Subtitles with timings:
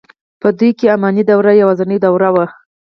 [0.41, 2.45] په دوی کې اماني دوره یوازنۍ دوره وه.